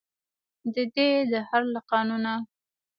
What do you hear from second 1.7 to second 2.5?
له قانونه.